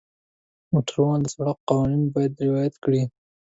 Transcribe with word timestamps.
موټروان 0.71 1.19
د 1.23 1.27
سړک 1.33 1.57
قوانین 1.69 2.01
باید 2.13 2.41
رعایت 2.45 2.75
کړي. 2.83 3.01